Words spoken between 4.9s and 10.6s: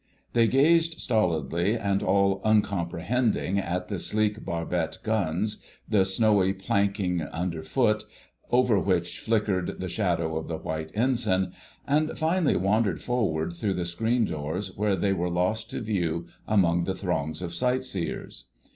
guns, the snowy planking underfoot, over which flickered the shadow of the